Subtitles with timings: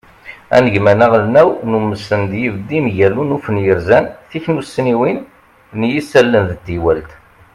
[0.55, 5.17] anegmam aɣelnaw n umesten d yibeddi mgal unufen yerzan tiknussniwin
[5.77, 7.11] n yisallen d teywalt